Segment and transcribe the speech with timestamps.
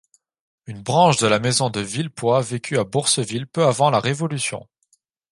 [0.65, 4.67] Une branche de la maison de Villepoix vécut à Bourseville peu avant la Révolution.